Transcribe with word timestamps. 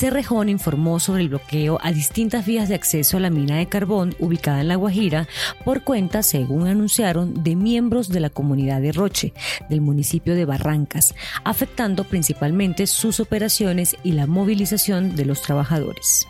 Cerrejón 0.00 0.48
informó 0.48 0.98
sobre 0.98 1.24
el 1.24 1.28
bloqueo 1.28 1.78
a 1.82 1.92
distintas 1.92 2.46
vías 2.46 2.70
de 2.70 2.74
acceso 2.74 3.18
a 3.18 3.20
la 3.20 3.28
mina 3.28 3.58
de 3.58 3.66
carbón 3.66 4.14
ubicada 4.18 4.62
en 4.62 4.68
La 4.68 4.76
Guajira 4.76 5.28
por 5.62 5.84
cuenta, 5.84 6.22
según 6.22 6.68
anunciaron, 6.68 7.44
de 7.44 7.54
miembros 7.54 8.08
de 8.08 8.20
la 8.20 8.30
comunidad 8.30 8.80
de 8.80 8.92
Roche, 8.92 9.34
del 9.68 9.82
municipio 9.82 10.34
de 10.34 10.46
Barrancas, 10.46 11.14
afectando 11.44 12.04
principalmente 12.04 12.86
sus 12.86 13.20
operaciones 13.20 13.94
y 14.02 14.12
la 14.12 14.26
movilización 14.26 15.16
de 15.16 15.26
los 15.26 15.42
trabajadores. 15.42 16.26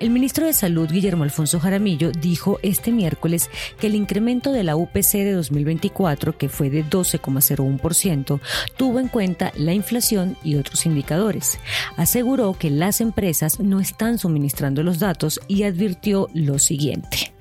El 0.00 0.08
ministro 0.08 0.46
de 0.46 0.54
Salud, 0.54 0.90
Guillermo 0.90 1.24
Alfonso 1.24 1.60
Jaramillo, 1.60 2.10
dijo 2.10 2.58
este 2.62 2.90
miércoles 2.90 3.50
que 3.78 3.86
el 3.86 3.94
incremento 3.94 4.50
de 4.50 4.64
la 4.64 4.74
UPC 4.74 5.12
de 5.12 5.32
2024, 5.32 6.38
que 6.38 6.48
fue 6.48 6.70
de 6.70 6.86
12,01%, 6.86 8.40
tuvo 8.78 8.98
en 8.98 9.08
cuenta 9.08 9.52
la 9.56 9.74
inflación 9.74 10.38
y 10.42 10.56
otros 10.56 10.86
indicadores. 10.86 11.58
Aseguró 11.98 12.54
que 12.54 12.70
las 12.70 13.02
empresas 13.02 13.60
no 13.60 13.78
están 13.78 14.16
suministrando 14.16 14.82
los 14.82 15.00
datos 15.00 15.38
y 15.48 15.64
advirtió 15.64 16.30
lo 16.32 16.58
siguiente. 16.58 17.34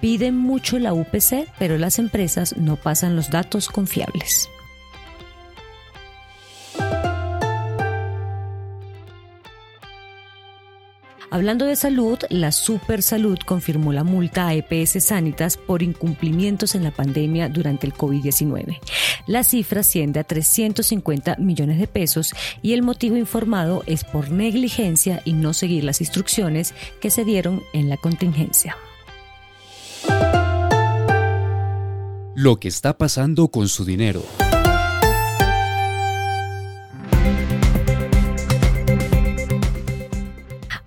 Piden 0.00 0.38
mucho 0.38 0.78
la 0.78 0.94
UPC, 0.94 1.46
pero 1.58 1.76
las 1.76 1.98
empresas 1.98 2.56
no 2.56 2.76
pasan 2.76 3.14
los 3.14 3.28
datos 3.28 3.68
confiables. 3.68 4.48
Hablando 11.36 11.66
de 11.66 11.76
salud, 11.76 12.18
la 12.30 12.50
Super 12.50 13.02
Salud 13.02 13.38
confirmó 13.44 13.92
la 13.92 14.04
multa 14.04 14.48
a 14.48 14.54
EPS 14.54 15.04
Sanitas 15.04 15.58
por 15.58 15.82
incumplimientos 15.82 16.74
en 16.74 16.82
la 16.82 16.92
pandemia 16.92 17.50
durante 17.50 17.86
el 17.86 17.92
COVID-19. 17.92 18.80
La 19.26 19.44
cifra 19.44 19.80
asciende 19.80 20.18
a 20.18 20.24
350 20.24 21.36
millones 21.36 21.78
de 21.78 21.88
pesos 21.88 22.32
y 22.62 22.72
el 22.72 22.80
motivo 22.80 23.18
informado 23.18 23.82
es 23.84 24.02
por 24.02 24.30
negligencia 24.30 25.20
y 25.26 25.34
no 25.34 25.52
seguir 25.52 25.84
las 25.84 26.00
instrucciones 26.00 26.72
que 27.02 27.10
se 27.10 27.26
dieron 27.26 27.62
en 27.74 27.90
la 27.90 27.98
contingencia. 27.98 28.74
Lo 32.34 32.56
que 32.58 32.68
está 32.68 32.96
pasando 32.96 33.48
con 33.48 33.68
su 33.68 33.84
dinero. 33.84 34.22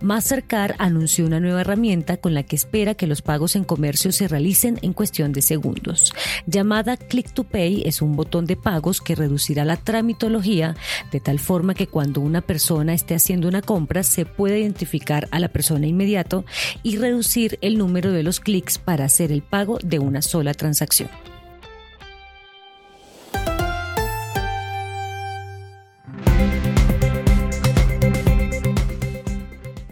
Mastercard 0.09 0.73
anunció 0.79 1.23
una 1.23 1.39
nueva 1.39 1.61
herramienta 1.61 2.17
con 2.17 2.33
la 2.33 2.41
que 2.41 2.55
espera 2.55 2.95
que 2.95 3.05
los 3.05 3.21
pagos 3.21 3.55
en 3.55 3.63
comercio 3.63 4.11
se 4.11 4.27
realicen 4.27 4.79
en 4.81 4.93
cuestión 4.93 5.33
de 5.33 5.43
segundos. 5.43 6.15
Llamada 6.47 6.97
Click 6.97 7.31
to 7.31 7.43
Pay 7.43 7.83
es 7.85 8.01
un 8.01 8.15
botón 8.15 8.47
de 8.47 8.55
pagos 8.55 9.01
que 9.01 9.13
reducirá 9.13 9.65
la 9.65 9.77
tramitología 9.77 10.75
de 11.11 11.19
tal 11.19 11.37
forma 11.37 11.75
que 11.75 11.85
cuando 11.85 12.21
una 12.21 12.41
persona 12.41 12.95
esté 12.95 13.13
haciendo 13.13 13.47
una 13.47 13.61
compra 13.61 14.01
se 14.01 14.25
pueda 14.25 14.57
identificar 14.57 15.27
a 15.29 15.39
la 15.39 15.49
persona 15.49 15.85
inmediato 15.85 16.43
y 16.81 16.97
reducir 16.97 17.59
el 17.61 17.77
número 17.77 18.11
de 18.11 18.23
los 18.23 18.39
clics 18.39 18.79
para 18.79 19.05
hacer 19.05 19.31
el 19.31 19.43
pago 19.43 19.77
de 19.83 19.99
una 19.99 20.23
sola 20.23 20.55
transacción. 20.55 21.28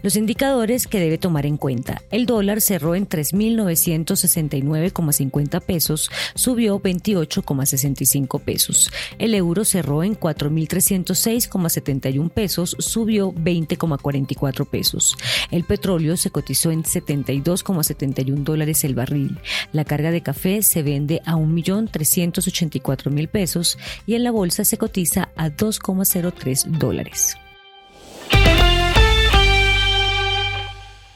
Los 0.08 0.16
indicadores 0.16 0.86
que 0.86 1.00
debe 1.00 1.18
tomar 1.18 1.44
en 1.44 1.58
cuenta. 1.58 2.00
El 2.10 2.24
dólar 2.24 2.62
cerró 2.62 2.94
en 2.94 3.06
3.969,50 3.06 5.60
pesos, 5.60 6.10
subió 6.34 6.80
28,65 6.80 8.40
pesos. 8.40 8.90
El 9.18 9.34
euro 9.34 9.66
cerró 9.66 10.02
en 10.02 10.18
4.306,71 10.18 12.30
pesos, 12.30 12.74
subió 12.78 13.34
20,44 13.34 14.66
pesos. 14.66 15.14
El 15.50 15.64
petróleo 15.64 16.16
se 16.16 16.30
cotizó 16.30 16.70
en 16.70 16.84
72,71 16.84 18.44
dólares 18.44 18.84
el 18.84 18.94
barril. 18.94 19.38
La 19.72 19.84
carga 19.84 20.10
de 20.10 20.22
café 20.22 20.62
se 20.62 20.82
vende 20.82 21.20
a 21.26 21.34
1.384.000 21.34 23.28
pesos 23.28 23.76
y 24.06 24.14
en 24.14 24.24
la 24.24 24.30
bolsa 24.30 24.64
se 24.64 24.78
cotiza 24.78 25.28
a 25.36 25.50
2,03 25.50 26.64
dólares. 26.78 27.36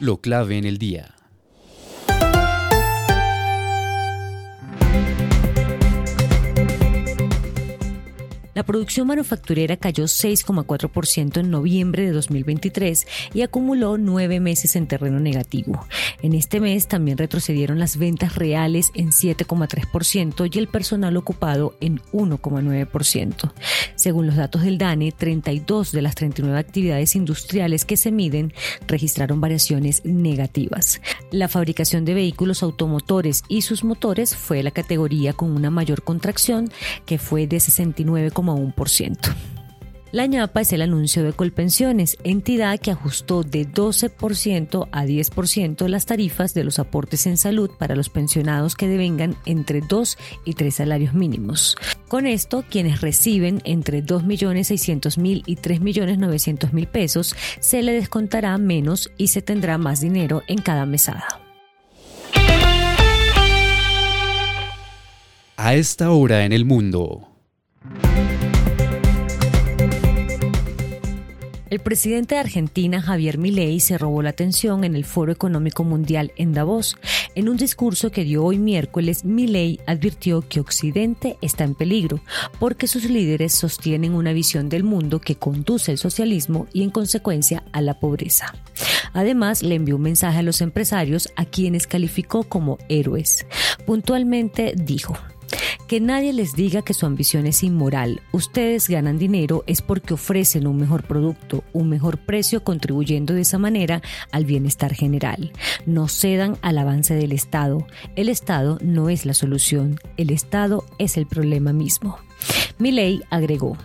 Lo 0.03 0.17
clave 0.17 0.57
en 0.57 0.65
el 0.65 0.79
día. 0.79 1.15
La 8.63 8.67
producción 8.67 9.07
manufacturera 9.07 9.75
cayó 9.75 10.05
6,4% 10.05 11.41
en 11.41 11.51
noviembre 11.51 12.05
de 12.05 12.13
2023 12.13 13.05
y 13.33 13.41
acumuló 13.41 13.97
nueve 13.97 14.39
meses 14.39 14.77
en 14.77 14.87
terreno 14.87 15.19
negativo. 15.19 15.85
En 16.21 16.33
este 16.33 16.61
mes 16.61 16.87
también 16.87 17.17
retrocedieron 17.17 17.77
las 17.77 17.97
ventas 17.97 18.35
reales 18.35 18.91
en 18.95 19.09
7,3% 19.09 20.49
y 20.49 20.59
el 20.59 20.69
personal 20.69 21.17
ocupado 21.17 21.75
en 21.81 21.99
1,9%. 22.13 23.51
Según 23.95 24.27
los 24.27 24.37
datos 24.37 24.61
del 24.63 24.77
DANE, 24.77 25.11
32 25.11 25.91
de 25.91 26.01
las 26.01 26.15
39 26.15 26.57
actividades 26.57 27.17
industriales 27.17 27.83
que 27.83 27.97
se 27.97 28.13
miden 28.13 28.53
registraron 28.87 29.41
variaciones 29.41 30.05
negativas. 30.05 31.01
La 31.31 31.49
fabricación 31.49 32.05
de 32.05 32.13
vehículos 32.13 32.63
automotores 32.63 33.43
y 33.49 33.63
sus 33.63 33.83
motores 33.83 34.37
fue 34.37 34.63
la 34.63 34.71
categoría 34.71 35.33
con 35.33 35.51
una 35.51 35.69
mayor 35.69 36.03
contracción, 36.03 36.71
que 37.05 37.17
fue 37.17 37.45
de 37.45 37.59
69, 38.55 39.53
la 40.13 40.27
ñapa 40.27 40.61
es 40.61 40.71
el 40.71 40.83
anuncio 40.83 41.23
de 41.23 41.33
Colpensiones, 41.33 42.19
entidad 42.23 42.79
que 42.79 42.91
ajustó 42.91 43.41
de 43.41 43.67
12% 43.67 44.87
a 44.91 45.05
10% 45.05 45.87
las 45.87 46.05
tarifas 46.05 46.53
de 46.53 46.63
los 46.63 46.77
aportes 46.77 47.25
en 47.25 47.35
salud 47.35 47.71
para 47.79 47.95
los 47.95 48.09
pensionados 48.09 48.75
que 48.75 48.87
devengan 48.87 49.35
entre 49.47 49.81
2 49.81 50.17
y 50.45 50.53
3 50.53 50.75
salarios 50.75 51.15
mínimos. 51.15 51.75
Con 52.09 52.27
esto, 52.27 52.63
quienes 52.69 53.01
reciben 53.01 53.59
entre 53.65 54.03
2.600.000 54.03 55.41
y 55.47 55.55
3.900.000 55.55 56.87
pesos, 56.89 57.35
se 57.59 57.81
le 57.81 57.93
descontará 57.93 58.55
menos 58.59 59.09
y 59.17 59.29
se 59.29 59.41
tendrá 59.41 59.79
más 59.79 59.99
dinero 59.99 60.43
en 60.45 60.59
cada 60.59 60.85
mesada. 60.85 61.25
A 65.57 65.73
esta 65.73 66.11
hora 66.11 66.45
en 66.45 66.53
el 66.53 66.65
mundo. 66.65 67.32
El 71.73 71.79
presidente 71.79 72.35
de 72.35 72.41
Argentina, 72.41 73.01
Javier 73.01 73.39
Milei, 73.39 73.79
se 73.79 73.97
robó 73.97 74.21
la 74.21 74.29
atención 74.29 74.83
en 74.83 74.95
el 74.95 75.05
Foro 75.05 75.31
Económico 75.31 75.83
Mundial 75.83 76.31
en 76.35 76.53
Davos. 76.53 76.97
En 77.33 77.49
un 77.49 77.57
discurso 77.57 78.11
que 78.11 78.23
dio 78.23 78.45
hoy 78.45 78.59
miércoles, 78.59 79.25
Milei 79.25 79.79
advirtió 79.87 80.47
que 80.47 80.59
Occidente 80.59 81.39
está 81.41 81.63
en 81.63 81.73
peligro 81.73 82.21
porque 82.59 82.85
sus 82.85 83.05
líderes 83.05 83.55
sostienen 83.55 84.13
una 84.13 84.33
visión 84.33 84.69
del 84.69 84.83
mundo 84.83 85.19
que 85.19 85.33
conduce 85.33 85.89
al 85.89 85.97
socialismo 85.97 86.67
y 86.73 86.83
en 86.83 86.91
consecuencia 86.91 87.63
a 87.71 87.81
la 87.81 87.99
pobreza. 87.99 88.53
Además, 89.13 89.63
le 89.63 89.73
envió 89.73 89.95
un 89.95 90.03
mensaje 90.03 90.37
a 90.37 90.43
los 90.43 90.61
empresarios 90.61 91.33
a 91.35 91.45
quienes 91.45 91.87
calificó 91.87 92.43
como 92.43 92.77
héroes. 92.87 93.47
Puntualmente 93.87 94.75
dijo, 94.77 95.17
que 95.93 95.99
nadie 95.99 96.33
les 96.33 96.55
diga 96.55 96.81
que 96.81 96.95
su 96.95 97.05
ambición 97.05 97.45
es 97.45 97.61
inmoral. 97.61 98.23
Ustedes 98.31 98.89
ganan 98.89 99.19
dinero 99.19 99.63
es 99.67 99.83
porque 99.83 100.15
ofrecen 100.15 100.65
un 100.65 100.77
mejor 100.77 101.03
producto, 101.03 101.63
un 101.71 101.87
mejor 101.87 102.17
precio, 102.17 102.63
contribuyendo 102.63 103.35
de 103.35 103.41
esa 103.41 103.59
manera 103.59 104.01
al 104.31 104.45
bienestar 104.45 104.95
general. 104.95 105.51
No 105.85 106.07
cedan 106.07 106.57
al 106.63 106.79
avance 106.79 107.13
del 107.13 107.31
Estado. 107.31 107.85
El 108.15 108.29
Estado 108.29 108.79
no 108.81 109.11
es 109.11 109.27
la 109.27 109.35
solución, 109.35 109.99
el 110.17 110.31
Estado 110.31 110.83
es 110.97 111.15
el 111.15 111.27
problema 111.27 111.73
mismo. 111.73 112.17
ley 112.79 113.21
agregó, 113.29 113.77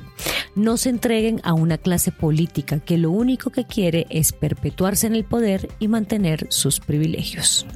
no 0.54 0.78
se 0.78 0.88
entreguen 0.88 1.43
a 1.44 1.52
una 1.52 1.76
clase 1.76 2.11
política 2.11 2.81
que 2.81 2.96
lo 2.96 3.11
único 3.11 3.50
que 3.50 3.66
quiere 3.66 4.06
es 4.08 4.32
perpetuarse 4.32 5.06
en 5.06 5.14
el 5.14 5.25
poder 5.25 5.69
y 5.78 5.88
mantener 5.88 6.46
sus 6.49 6.81
privilegios. 6.81 7.66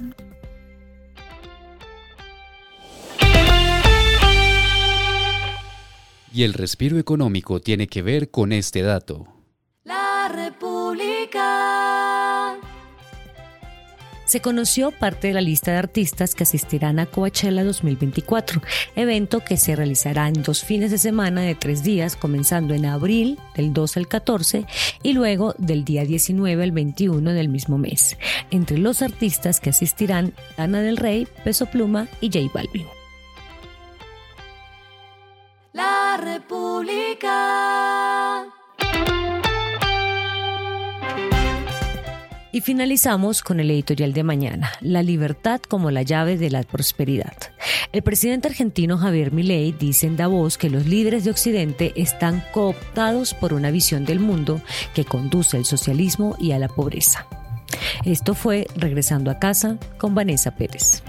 Y 6.33 6.45
el 6.45 6.55
respiro 6.55 6.99
económico 6.99 7.61
tiene 7.61 7.87
que 7.87 8.03
ver 8.03 8.31
con 8.31 8.53
este 8.53 8.83
dato. 8.83 9.27
La 9.85 10.31
República. 10.35 11.83
se 14.33 14.41
conoció 14.41 14.93
parte 14.93 15.29
de 15.29 15.35
la 15.35 15.43
lista 15.43 15.73
de 15.73 15.77
artistas 15.77 16.35
que 16.35 16.45
asistirán 16.45 16.99
a 16.99 17.05
Coachella 17.05 17.65
2024, 17.65 18.63
evento 18.97 19.41
que 19.41 19.59
se 19.59 19.77
realizará 19.77 20.27
en 20.27 20.43
dos 20.43 20.65
fines 20.65 20.91
de 20.91 20.97
semana 20.97 21.43
de 21.43 21.55
tres 21.55 21.83
días, 21.83 22.17
comenzando 22.17 22.73
en 22.73 22.87
abril 22.87 23.39
del 23.55 23.75
12 23.75 24.01
al 24.01 24.09
14 24.09 24.65
y 25.03 25.13
luego 25.13 25.55
del 25.59 25.85
día 25.85 26.07
19 26.07 26.63
al 26.63 26.73
21 26.73 27.31
del 27.31 27.51
mismo 27.51 27.77
mes. 27.77 28.17
Entre 28.51 28.79
los 28.79 29.03
artistas 29.03 29.61
que 29.61 29.69
asistirán, 29.69 30.33
Ana 30.57 30.81
del 30.81 30.97
Rey, 30.97 31.29
Peso 31.45 31.67
Pluma 31.67 32.09
y 32.23 32.29
J 32.29 32.51
Balvin. 32.55 33.02
Y 42.55 42.61
finalizamos 42.61 43.43
con 43.43 43.61
el 43.61 43.71
editorial 43.71 44.13
de 44.13 44.23
mañana, 44.23 44.73
La 44.81 45.03
libertad 45.03 45.61
como 45.61 45.91
la 45.91 46.03
llave 46.03 46.37
de 46.37 46.51
la 46.51 46.63
prosperidad. 46.63 47.35
El 47.93 48.03
presidente 48.03 48.49
argentino 48.49 48.99
Javier 48.99 49.33
Milei 49.33 49.73
dice 49.73 50.07
en 50.07 50.17
Davos 50.17 50.59
que 50.59 50.69
los 50.69 50.87
líderes 50.87 51.25
de 51.25 51.31
Occidente 51.31 51.93
están 51.97 52.45
cooptados 52.53 53.33
por 53.33 53.55
una 53.55 53.71
visión 53.71 54.05
del 54.05 54.21
mundo 54.21 54.61
que 54.95 55.05
conduce 55.07 55.57
al 55.57 55.65
socialismo 55.65 56.37
y 56.39 56.53
a 56.53 56.59
la 56.59 56.69
pobreza. 56.69 57.27
Esto 58.05 58.35
fue 58.35 58.67
Regresando 58.77 59.31
a 59.31 59.39
casa 59.39 59.79
con 59.99 60.15
Vanessa 60.15 60.55
Pérez. 60.55 61.03